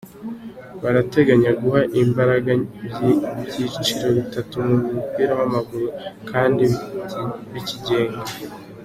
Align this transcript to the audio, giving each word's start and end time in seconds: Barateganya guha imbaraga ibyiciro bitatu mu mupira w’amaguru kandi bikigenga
Barateganya 0.81 1.51
guha 1.61 1.81
imbaraga 2.01 2.49
ibyiciro 3.57 4.07
bitatu 4.17 4.55
mu 4.67 4.77
mupira 4.93 5.33
w’amaguru 5.39 5.87
kandi 6.29 6.63
bikigenga 7.53 8.21